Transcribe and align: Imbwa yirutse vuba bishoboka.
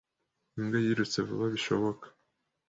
Imbwa 0.57 0.77
yirutse 0.85 1.17
vuba 1.27 1.45
bishoboka. 1.53 2.05